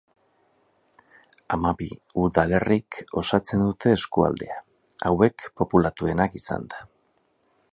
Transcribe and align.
Hamabi 1.55 1.89
udalerrik 2.21 2.97
osatzen 3.23 3.61
dute 3.67 3.93
eskualdea, 3.99 4.57
hauek 5.11 5.47
populatuenak 5.63 6.39
izanda. 6.41 6.83